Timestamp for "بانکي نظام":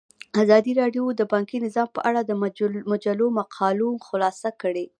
1.31-1.87